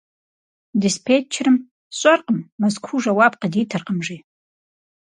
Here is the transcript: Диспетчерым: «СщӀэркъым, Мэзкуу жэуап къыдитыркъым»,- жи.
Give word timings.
Диспетчерым: 0.81 1.57
«СщӀэркъым, 1.95 2.39
Мэзкуу 2.59 2.99
жэуап 3.03 3.33
къыдитыркъым»,- 3.41 3.99
жи. 4.05 4.17